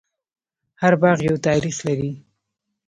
هر 0.81 0.93
باغ 1.01 1.17
یو 1.27 1.35
تاریخ 1.47 1.77
لري. 1.87 2.11